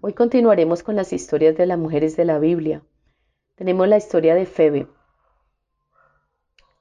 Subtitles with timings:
[0.00, 2.82] Hoy continuaremos con las historias de las mujeres de la Biblia.
[3.56, 4.86] Tenemos la historia de Febe.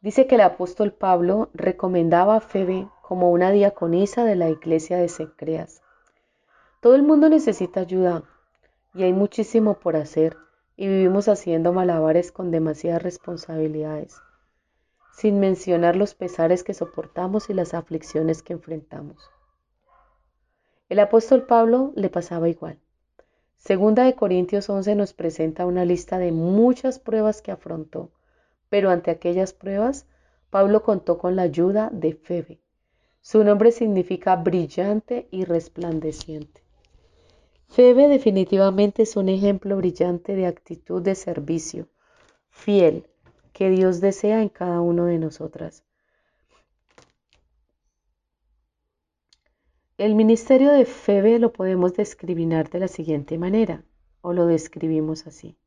[0.02, 5.09] Dice que el apóstol Pablo recomendaba a Febe como una diaconisa de la iglesia de
[5.09, 5.81] Secreas.
[6.80, 8.21] Todo el mundo necesita ayuda
[8.93, 10.38] y hay muchísimo por hacer
[10.76, 14.21] y vivimos haciendo malabares con demasiadas responsabilidades,
[15.12, 19.18] sin mencionar los pesares que soportamos y las aflicciones que enfrentamos.
[20.88, 22.79] El apóstol Pablo le pasaba igual.
[23.58, 28.12] Segunda de Corintios 11 nos presenta una lista de muchas pruebas que afrontó,
[28.70, 30.05] pero ante aquellas pruebas,
[30.49, 32.62] Pablo contó con la ayuda de Febe.
[33.20, 36.64] Su nombre significa brillante y resplandeciente.
[37.68, 41.90] Febe definitivamente es un ejemplo brillante de actitud de servicio,
[42.49, 43.10] fiel,
[43.52, 45.84] que Dios desea en cada uno de nosotras.
[49.98, 53.84] El ministerio de Febe lo podemos describinar de la siguiente manera,
[54.21, 55.57] o lo describimos así.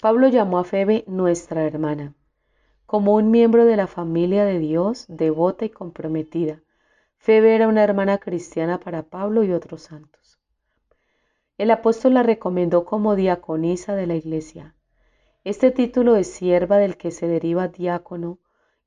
[0.00, 2.14] Pablo llamó a Febe nuestra hermana,
[2.86, 6.62] como un miembro de la familia de Dios, devota y comprometida.
[7.16, 10.38] Febe era una hermana cristiana para Pablo y otros santos.
[11.58, 14.76] El apóstol la recomendó como diaconisa de la iglesia.
[15.42, 18.38] Este título de sierva del que se deriva diácono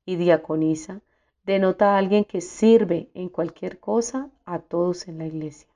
[0.06, 1.02] y diaconisa
[1.46, 5.68] denota a alguien que sirve en cualquier cosa a todos en la iglesia.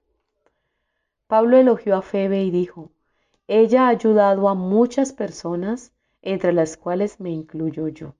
[1.28, 2.90] Pablo elogió a Febe y dijo,
[3.46, 5.92] ella ha ayudado a muchas personas,
[6.22, 8.14] entre las cuales me incluyo yo.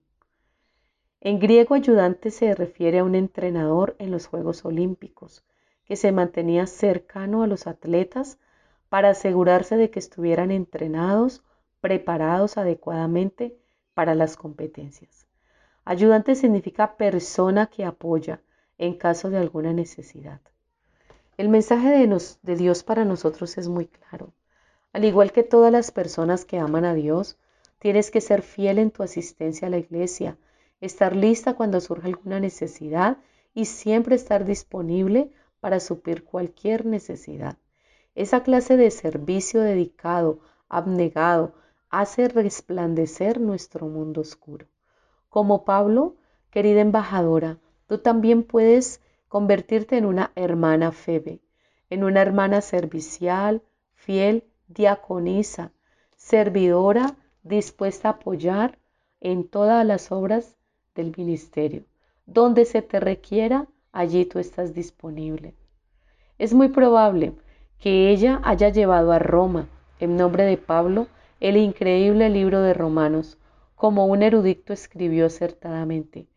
[1.19, 5.43] En griego ayudante se refiere a un entrenador en los Juegos Olímpicos,
[5.83, 8.39] que se mantenía cercano a los atletas
[8.87, 11.43] para asegurarse de que estuvieran entrenados,
[11.81, 13.57] preparados adecuadamente
[13.93, 15.27] para las competencias.
[15.83, 18.41] Ayudante significa persona que apoya
[18.77, 20.41] en caso de alguna necesidad.
[21.37, 24.31] El mensaje de, Dios para nosotros es muy claro.
[24.93, 27.39] Al igual que todas las personas que aman a Dios,
[27.79, 30.37] tienes que ser fiel en tu asistencia a la iglesia,
[30.81, 33.17] estar lista cuando surja alguna necesidad
[33.55, 37.57] y siempre estar disponible para suplir cualquier necesidad.
[38.13, 41.55] Esa clase de servicio dedicado, abnegado,
[41.89, 44.67] hace resplandecer nuestro mundo oscuro.
[45.31, 46.17] Como Pablo,
[46.49, 48.99] querida embajadora, tú también puedes
[49.29, 51.39] convertirte en una hermana Febe,
[51.89, 53.61] en una hermana servicial,
[53.93, 55.71] fiel, diaconisa,
[56.17, 58.77] servidora, dispuesta a apoyar
[59.21, 60.57] en todas las obras
[60.95, 61.85] del ministerio.
[62.25, 65.55] Donde se te requiera, allí tú estás disponible.
[66.39, 67.35] Es muy probable
[67.79, 69.69] que ella haya llevado a Roma,
[70.01, 71.07] en nombre de Pablo,
[71.39, 73.37] el increíble libro de Romanos,
[73.81, 76.27] como un erudito escribió acertadamente.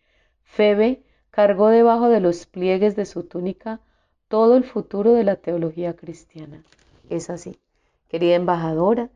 [0.44, 3.82] Febe cargó debajo de los pliegues de su túnica
[4.28, 6.64] todo el futuro de la teología cristiana.
[7.10, 7.60] Es así.
[8.08, 9.10] Querida embajadora,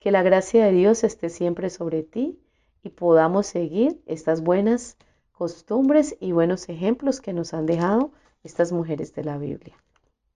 [0.00, 2.38] que la gracia de Dios esté siempre sobre ti
[2.82, 4.98] y podamos seguir estas buenas
[5.32, 8.12] costumbres y buenos ejemplos que nos han dejado
[8.44, 9.82] estas mujeres de la Biblia.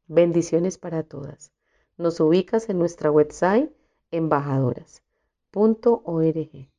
[0.07, 1.53] Bendiciones para todas.
[1.99, 3.71] Nos ubicas en nuestra website
[4.11, 6.76] embajadoras.org.